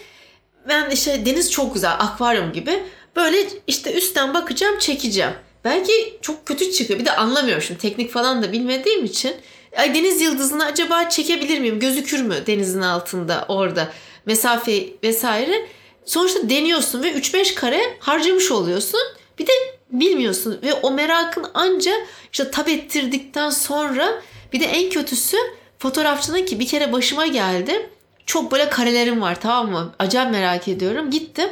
ben 0.69 0.91
işte 0.91 1.27
deniz 1.27 1.51
çok 1.51 1.75
güzel, 1.75 1.93
akvaryum 1.93 2.53
gibi. 2.53 2.83
Böyle 3.17 3.49
işte 3.67 3.95
üstten 3.95 4.35
bakacağım, 4.35 4.79
çekeceğim. 4.79 5.33
Belki 5.65 6.19
çok 6.23 6.47
kötü 6.47 6.73
çıkıyor. 6.73 7.01
Bir 7.01 7.05
de 7.05 7.17
anlamıyorum 7.17 7.63
şimdi 7.63 7.81
teknik 7.81 8.13
falan 8.13 8.43
da 8.43 8.53
bilmediğim 8.53 9.05
için. 9.05 9.37
Ay 9.77 9.95
deniz 9.95 10.21
yıldızını 10.21 10.65
acaba 10.65 11.09
çekebilir 11.09 11.61
miyim? 11.61 11.81
Gözükür 11.81 12.23
mü 12.23 12.35
denizin 12.47 12.81
altında 12.81 13.45
orada? 13.49 13.89
Mesafe 14.27 14.87
vesaire. 15.05 15.67
Sonuçta 16.05 16.51
deniyorsun 16.51 17.03
ve 17.03 17.13
3-5 17.13 17.55
kare 17.55 17.81
harcamış 18.01 18.51
oluyorsun. 18.51 19.01
Bir 19.39 19.47
de 19.47 19.53
bilmiyorsun 19.91 20.59
ve 20.63 20.75
o 20.75 20.91
merakın 20.91 21.47
anca 21.55 21.93
işte 22.33 22.51
tab 22.51 22.67
ettirdikten 22.67 23.51
sonra 23.51 24.23
bir 24.53 24.61
de 24.61 24.65
en 24.65 24.91
kötüsü 24.91 25.37
fotoğrafçının 25.79 26.45
ki 26.45 26.61
bir 26.61 26.67
kere 26.67 26.93
başıma 26.93 27.27
geldi. 27.27 27.91
Çok 28.27 28.53
böyle 28.53 28.71
karelerim 28.71 29.21
var 29.21 29.41
tamam 29.41 29.71
mı? 29.71 29.95
Acayip 29.99 30.31
merak 30.33 30.69
ediyorum. 30.69 31.11
Gittim. 31.11 31.49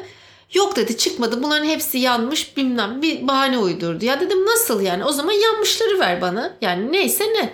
Yok 0.53 0.77
dedi 0.77 0.97
çıkmadı. 0.97 1.43
Bunların 1.43 1.67
hepsi 1.67 1.99
yanmış 1.99 2.57
bilmem 2.57 3.03
bir 3.03 3.29
bahane 3.29 3.59
uydurdu. 3.59 4.05
Ya 4.05 4.21
dedim 4.21 4.47
nasıl 4.47 4.81
yani? 4.81 5.05
O 5.05 5.13
zaman 5.13 5.33
yanmışları 5.33 5.99
ver 5.99 6.21
bana. 6.21 6.57
Yani 6.61 6.93
neyse 6.93 7.25
ne. 7.25 7.53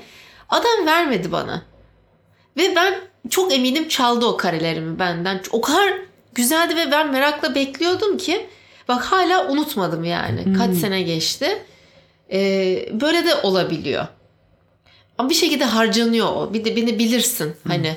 Adam 0.53 0.87
vermedi 0.87 1.33
bana. 1.33 1.63
Ve 2.57 2.77
ben 2.77 2.95
çok 3.31 3.53
eminim 3.53 3.89
çaldı 3.89 4.27
o 4.27 4.37
karelerimi 4.37 4.99
benden. 4.99 5.41
O 5.51 5.61
kadar 5.61 5.93
güzeldi 6.35 6.77
ve 6.77 6.91
ben 6.91 7.13
merakla 7.13 7.55
bekliyordum 7.55 8.17
ki 8.17 8.47
bak 8.89 9.03
hala 9.05 9.49
unutmadım 9.49 10.05
yani. 10.05 10.53
Kaç 10.59 10.75
sene 10.75 11.03
geçti. 11.03 11.59
Ee, 12.33 12.89
böyle 12.93 13.27
de 13.27 13.35
olabiliyor. 13.35 14.07
Ama 15.19 15.31
bir 15.31 15.35
şekilde 15.35 15.65
harcanıyor 15.65 16.27
o. 16.27 16.55
Bir 16.55 16.65
de 16.65 16.77
beni 16.77 16.99
bilirsin. 16.99 17.55
Hani 17.69 17.97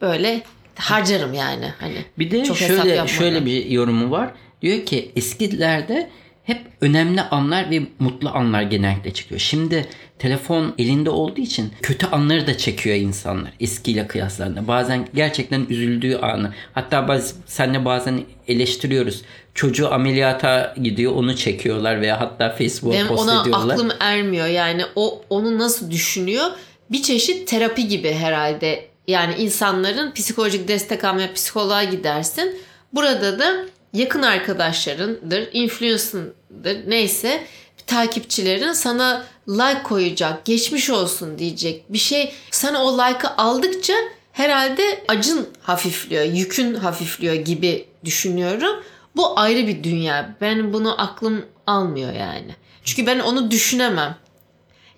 böyle 0.00 0.42
harcarım 0.74 1.34
yani. 1.34 1.72
Hani 1.80 2.04
Bir 2.18 2.30
de 2.30 2.54
şöyle 2.54 3.08
şöyle 3.08 3.46
bir 3.46 3.66
yorumu 3.66 4.10
var. 4.10 4.30
Diyor 4.62 4.86
ki 4.86 5.12
eskilerde 5.16 6.10
hep 6.44 6.60
önemli 6.80 7.20
anlar 7.20 7.70
ve 7.70 7.82
mutlu 7.98 8.28
anlar 8.28 8.62
genellikle 8.62 9.12
çıkıyor. 9.12 9.40
Şimdi 9.40 9.86
telefon 10.18 10.74
elinde 10.78 11.10
olduğu 11.10 11.40
için 11.40 11.72
kötü 11.82 12.06
anları 12.06 12.46
da 12.46 12.58
çekiyor 12.58 12.96
insanlar 12.96 13.52
eskiyle 13.60 14.06
kıyaslarında. 14.06 14.68
Bazen 14.68 15.08
gerçekten 15.14 15.66
üzüldüğü 15.68 16.16
anı. 16.16 16.52
Hatta 16.72 17.08
biz 17.08 17.36
seninle 17.46 17.84
bazen 17.84 18.20
eleştiriyoruz. 18.48 19.22
Çocuğu 19.54 19.92
ameliyata 19.92 20.74
gidiyor 20.82 21.12
onu 21.12 21.36
çekiyorlar 21.36 22.00
veya 22.00 22.20
hatta 22.20 22.50
Facebook'a 22.50 22.96
Benim 22.96 23.08
post 23.08 23.22
ona 23.22 23.42
ediyorlar. 23.42 23.74
aklım 23.74 23.90
ermiyor. 24.00 24.46
Yani 24.46 24.82
o 24.96 25.22
onu 25.30 25.58
nasıl 25.58 25.90
düşünüyor? 25.90 26.44
Bir 26.90 27.02
çeşit 27.02 27.48
terapi 27.48 27.88
gibi 27.88 28.12
herhalde. 28.12 28.86
Yani 29.08 29.34
insanların 29.34 30.12
psikolojik 30.12 30.68
destek 30.68 31.04
almaya 31.04 31.32
psikoloğa 31.32 31.84
gidersin. 31.84 32.56
Burada 32.92 33.38
da 33.38 33.64
yakın 33.94 34.22
arkadaşlarındır, 34.22 35.48
influencer'dır 35.52 36.90
neyse 36.90 37.44
takipçilerin 37.86 38.72
sana 38.72 39.24
like 39.48 39.82
koyacak, 39.82 40.44
geçmiş 40.44 40.90
olsun 40.90 41.38
diyecek 41.38 41.92
bir 41.92 41.98
şey. 41.98 42.32
Sen 42.50 42.74
o 42.74 42.98
like'ı 42.98 43.30
aldıkça 43.38 43.94
herhalde 44.32 45.04
acın 45.08 45.48
hafifliyor, 45.62 46.24
yükün 46.24 46.74
hafifliyor 46.74 47.34
gibi 47.34 47.86
düşünüyorum. 48.04 48.82
Bu 49.16 49.38
ayrı 49.38 49.66
bir 49.66 49.84
dünya. 49.84 50.36
Ben 50.40 50.72
bunu 50.72 51.02
aklım 51.02 51.44
almıyor 51.66 52.12
yani. 52.12 52.54
Çünkü 52.84 53.06
ben 53.06 53.18
onu 53.18 53.50
düşünemem. 53.50 54.16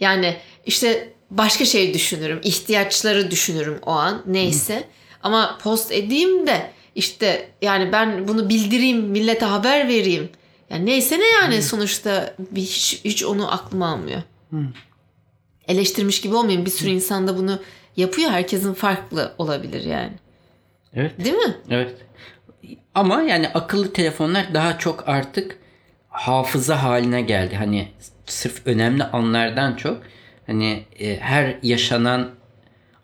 Yani 0.01 0.37
işte 0.67 1.13
başka 1.31 1.65
şey 1.65 1.95
düşünürüm. 1.95 2.41
ihtiyaçları 2.43 3.31
düşünürüm 3.31 3.79
o 3.87 3.91
an 3.91 4.23
neyse. 4.27 4.89
Ama 5.23 5.59
post 5.63 5.93
edeyim 5.93 6.47
de 6.47 6.71
işte 6.97 7.51
yani 7.63 7.93
ben 7.93 8.29
bunu 8.29 8.49
bildireyim, 8.49 8.99
millete 8.99 9.45
haber 9.45 9.89
vereyim. 9.89 10.29
Yani 10.71 10.87
neyse 10.87 11.19
ne 11.19 11.27
yani 11.27 11.63
sonuçta 11.63 12.35
bir 12.51 12.61
hiç, 12.61 13.01
hiç 13.05 13.25
onu 13.25 13.53
aklıma 13.53 13.89
almıyor. 13.89 14.23
Eleştirmiş 15.69 16.21
gibi 16.21 16.35
olmayayım. 16.35 16.67
Bir 16.67 16.71
sürü 16.71 16.91
insan 16.91 17.29
da 17.29 17.37
bunu 17.37 17.61
yapıyor. 17.97 18.31
Herkesin 18.31 18.75
farklı 18.75 19.35
olabilir 19.39 19.85
yani. 19.85 20.13
Evet. 20.95 21.25
Değil 21.25 21.37
mi? 21.37 21.57
Evet. 21.71 21.95
Ama 22.95 23.23
yani 23.23 23.49
akıllı 23.49 23.93
telefonlar 23.93 24.55
daha 24.55 24.79
çok 24.79 25.09
artık 25.09 25.59
hafıza 26.09 26.83
haline 26.83 27.23
geldi. 27.23 27.57
Hani 27.57 27.89
sırf 28.27 28.67
önemli 28.67 29.05
anlardan 29.05 29.77
çok 29.77 30.03
hani 30.47 30.85
e, 30.99 31.17
her 31.17 31.57
yaşanan 31.63 32.31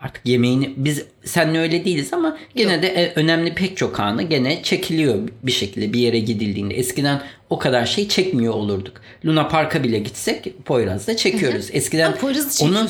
artık 0.02 0.26
yemeğini 0.26 0.72
biz 0.76 1.04
seninle 1.24 1.58
öyle 1.58 1.84
değiliz 1.84 2.12
ama 2.12 2.38
gene 2.56 2.82
de 2.82 2.88
e, 2.88 3.12
önemli 3.14 3.54
pek 3.54 3.76
çok 3.76 4.00
anı 4.00 4.22
gene 4.22 4.62
çekiliyor 4.62 5.28
bir 5.42 5.52
şekilde 5.52 5.92
bir 5.92 6.00
yere 6.00 6.18
gidildiğinde. 6.18 6.74
Eskiden 6.74 7.22
o 7.50 7.58
kadar 7.58 7.86
şey 7.86 8.08
çekmiyor 8.08 8.54
olurduk. 8.54 9.00
Luna 9.24 9.48
Park'a 9.48 9.84
bile 9.84 9.98
gitsek 9.98 10.64
Poyraz'da 10.64 11.16
çekiyoruz. 11.16 11.68
Eskiden 11.72 12.12
Ha, 12.12 12.18
onu 12.66 12.88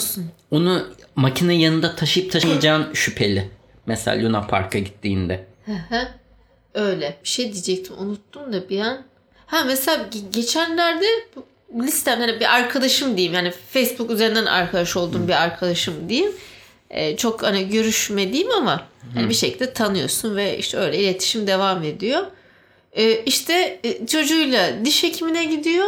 onu 0.50 0.87
makine 1.16 1.54
yanında 1.54 1.97
taşıyıp 1.97 2.33
taşımayacağın 2.33 2.92
şüpheli. 2.95 3.49
Mesela 3.87 4.25
Luna 4.28 4.47
Park'a 4.47 4.78
gittiğinde. 4.78 5.45
Öyle. 6.75 7.16
Bir 7.25 7.28
şey 7.28 7.52
diyecektim 7.52 7.95
unuttum 7.99 8.52
da 8.52 8.69
bir 8.69 8.81
an. 8.81 9.02
Ha 9.47 9.64
mesela 9.66 9.97
ge- 10.12 10.31
geçenlerde 10.33 11.04
bu 11.73 11.83
listemden 11.83 12.28
hani 12.28 12.40
bir 12.40 12.54
arkadaşım 12.54 13.16
diyeyim 13.16 13.35
yani 13.35 13.52
Facebook 13.71 14.11
üzerinden 14.11 14.45
arkadaş 14.47 14.97
olduğum 14.97 15.28
bir 15.28 15.42
arkadaşım 15.42 15.95
diyeyim. 16.09 16.33
Ee, 16.92 17.16
çok 17.16 17.42
hani 17.42 17.68
görüşmediğim 17.68 18.50
ama 18.50 18.87
hani 19.14 19.28
bir 19.28 19.34
şekilde 19.34 19.72
tanıyorsun 19.72 20.37
ve 20.37 20.58
işte 20.58 20.78
öyle 20.78 20.99
iletişim 20.99 21.46
devam 21.46 21.82
ediyor. 21.82 22.22
Ee, 22.92 23.12
işte 23.12 23.80
e, 23.84 24.06
çocuğuyla 24.06 24.84
diş 24.84 25.02
hekimine 25.02 25.44
gidiyor. 25.44 25.87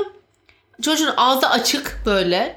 Çocuğun 0.83 1.15
ağzı 1.17 1.51
açık 1.51 1.97
böyle 2.07 2.57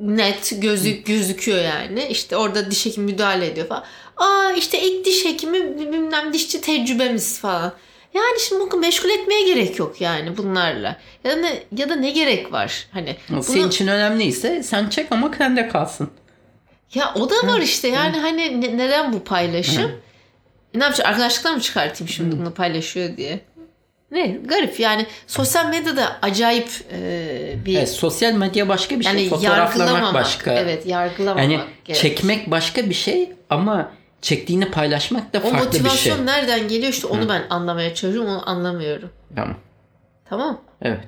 net 0.00 0.62
gözük 0.62 1.06
gözüküyor 1.06 1.64
yani. 1.64 2.06
İşte 2.10 2.36
orada 2.36 2.70
diş 2.70 2.86
hekimi 2.86 3.12
müdahale 3.12 3.46
ediyor 3.46 3.66
falan. 3.68 3.84
Aa 4.16 4.52
işte 4.52 4.82
ilk 4.82 5.04
diş 5.04 5.24
hekimi 5.24 5.78
bilmem 5.78 6.32
dişçi 6.32 6.60
tecrübemiz 6.60 7.40
falan. 7.40 7.72
Yani 8.14 8.40
şimdi 8.40 8.60
bunu 8.60 8.80
meşgul 8.80 9.08
etmeye 9.08 9.42
gerek 9.42 9.78
yok 9.78 10.00
yani 10.00 10.36
bunlarla. 10.36 10.96
Ya 11.24 11.30
da 11.30 11.36
ne, 11.36 11.62
ya 11.76 11.88
da 11.88 11.96
ne 11.96 12.10
gerek 12.10 12.52
var? 12.52 12.88
Hani 12.92 13.16
bunu, 13.28 13.42
Senin 13.42 13.68
için 13.68 13.86
önemliyse 13.86 14.62
sen 14.62 14.88
çek 14.88 15.12
ama 15.12 15.30
sende 15.38 15.68
kalsın. 15.68 16.10
Ya 16.94 17.14
o 17.14 17.30
da 17.30 17.34
var 17.46 17.60
işte 17.60 17.88
yani 17.88 18.16
hani 18.18 18.60
ne- 18.60 18.76
neden 18.78 19.12
bu 19.12 19.24
paylaşım? 19.24 19.92
Ne 20.74 20.84
yapacağım? 20.84 21.10
Arkadaşlıktan 21.10 21.54
mı 21.54 21.60
çıkartayım 21.60 22.08
şimdi 22.08 22.38
bunu 22.38 22.54
paylaşıyor 22.54 23.16
diye? 23.16 23.40
Ne 24.10 24.26
garip 24.26 24.80
yani 24.80 25.06
sosyal 25.26 25.66
medyada 25.68 26.16
acayip 26.22 26.68
e, 26.92 27.54
bir 27.66 27.76
Evet, 27.76 27.88
sosyal 27.88 28.32
medya 28.32 28.68
başka 28.68 28.98
bir 28.98 29.04
şey. 29.04 29.12
yani 29.14 29.28
Fotoğraflamak 29.28 30.14
başka. 30.14 30.52
Evet 30.54 30.86
yargılamamak. 30.86 31.42
Yani 31.50 31.60
gerek. 31.84 32.00
çekmek 32.00 32.50
başka 32.50 32.88
bir 32.90 32.94
şey 32.94 33.32
ama 33.50 33.92
çektiğini 34.22 34.70
paylaşmak 34.70 35.32
da 35.34 35.38
O 35.38 35.40
farklı 35.42 35.66
bir 35.66 35.72
şey. 35.72 35.80
motivasyon 35.82 36.26
nereden 36.26 36.68
geliyor 36.68 36.92
işte 36.92 37.06
onu 37.06 37.28
ben 37.28 37.42
anlamaya 37.50 37.94
çalışıyorum 37.94 38.30
onu 38.30 38.48
anlamıyorum. 38.50 39.10
Tamam. 39.36 39.56
Tamam. 40.28 40.60
Evet. 40.82 41.00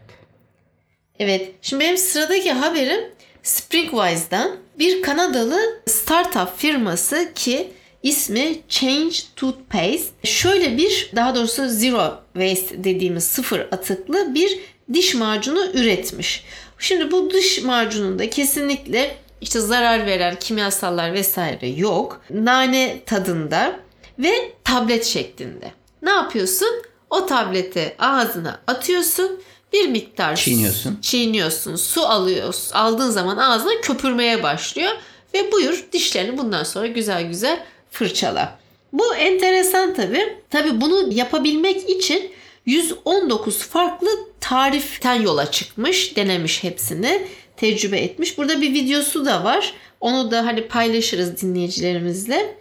Evet. 1.18 1.50
Şimdi 1.62 1.84
benim 1.84 1.96
sıradaki 1.96 2.52
haberim 2.52 3.00
Springwise'dan 3.42 4.50
bir 4.79 5.02
Kanadalı 5.02 5.61
startup 5.87 6.59
firması 6.59 7.33
ki 7.35 7.73
ismi 8.02 8.61
Change 8.69 9.17
Toothpaste. 9.37 10.11
Şöyle 10.25 10.76
bir 10.76 11.11
daha 11.17 11.35
doğrusu 11.35 11.69
zero 11.69 12.23
waste 12.33 12.85
dediğimiz 12.85 13.25
sıfır 13.25 13.61
atıklı 13.61 14.35
bir 14.35 14.59
diş 14.93 15.14
macunu 15.14 15.67
üretmiş. 15.75 16.45
Şimdi 16.79 17.11
bu 17.11 17.31
diş 17.31 17.62
macununda 17.62 18.31
kesinlikle 18.31 19.17
işte 19.41 19.61
zarar 19.61 20.07
veren 20.07 20.37
kimyasallar 20.41 21.12
vesaire 21.12 21.69
yok. 21.69 22.23
Nane 22.31 23.02
tadında 23.07 23.81
ve 24.19 24.33
tablet 24.64 25.05
şeklinde. 25.05 25.73
Ne 26.02 26.11
yapıyorsun? 26.11 26.83
O 27.11 27.26
tableti 27.26 27.95
ağzına 27.99 28.61
atıyorsun. 28.67 29.41
Bir 29.73 29.88
miktar 29.88 30.37
Çiğniyorsun. 30.37 30.99
çiğniyorsun. 31.02 31.76
Su 31.76 32.02
alıyorsun. 32.07 32.75
Aldığın 32.75 33.11
zaman 33.11 33.37
ağzına 33.37 33.81
köpürmeye 33.81 34.43
başlıyor. 34.43 34.93
Ve 35.35 35.52
buyur 35.52 35.85
dişlerini 35.93 36.38
bundan 36.38 36.64
sonra 36.64 36.87
güzel 36.87 37.23
güzel 37.29 37.64
fırçala. 37.91 38.59
Bu 38.93 39.14
enteresan 39.14 39.95
tabii. 39.95 40.38
Tabii 40.50 40.81
bunu 40.81 41.13
yapabilmek 41.15 41.91
için 41.91 42.30
119 42.67 43.58
farklı 43.58 44.08
tariften 44.41 45.23
yola 45.23 45.50
çıkmış. 45.50 46.17
Denemiş 46.17 46.63
hepsini. 46.63 47.26
Tecrübe 47.56 47.99
etmiş. 47.99 48.39
Burada 48.39 48.61
bir 48.61 48.73
videosu 48.75 49.25
da 49.26 49.45
var. 49.45 49.75
Onu 50.00 50.30
da 50.30 50.47
hani 50.47 50.69
paylaşırız 50.69 51.43
dinleyicilerimizle. 51.43 52.56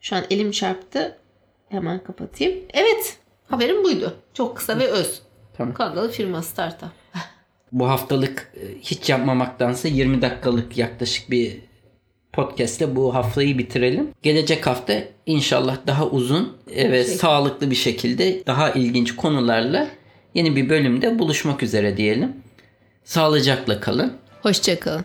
Şu 0.00 0.16
an 0.16 0.24
elim 0.30 0.50
çarptı. 0.50 1.18
Hemen 1.68 2.04
kapatayım. 2.04 2.58
Evet. 2.74 3.16
Haberim 3.50 3.84
buydu. 3.84 4.16
Çok 4.34 4.56
kısa 4.56 4.78
ve 4.78 4.86
öz. 4.86 5.22
Tamam. 5.56 5.74
Kanadalı 5.74 6.10
firma 6.10 6.42
startup. 6.42 6.88
Bu 7.72 7.88
haftalık 7.88 8.52
e, 8.56 8.60
hiç 8.80 9.10
yapmamaktansa 9.10 9.88
20 9.88 10.22
dakikalık 10.22 10.78
yaklaşık 10.78 11.30
bir 11.30 11.58
podcast'le 12.32 12.96
bu 12.96 13.14
haftayı 13.14 13.58
bitirelim. 13.58 14.10
Gelecek 14.22 14.66
hafta 14.66 14.94
inşallah 15.26 15.76
daha 15.86 16.06
uzun 16.06 16.56
ve 16.66 17.04
sağlıklı 17.04 17.70
bir 17.70 17.76
şekilde 17.76 18.46
daha 18.46 18.70
ilginç 18.70 19.16
konularla 19.16 19.88
yeni 20.34 20.56
bir 20.56 20.68
bölümde 20.68 21.18
buluşmak 21.18 21.62
üzere 21.62 21.96
diyelim. 21.96 22.36
Sağlıcakla 23.04 23.80
kalın. 23.80 24.12
Hoşçakalın. 24.42 25.04